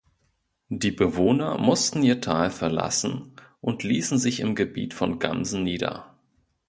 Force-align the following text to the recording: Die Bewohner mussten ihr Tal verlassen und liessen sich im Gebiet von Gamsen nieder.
Die 0.71 0.89
Bewohner 0.89 1.59
mussten 1.59 2.01
ihr 2.01 2.21
Tal 2.21 2.49
verlassen 2.49 3.35
und 3.59 3.83
liessen 3.83 4.17
sich 4.17 4.39
im 4.39 4.55
Gebiet 4.55 4.95
von 4.95 5.19
Gamsen 5.19 5.61
nieder. 5.61 6.15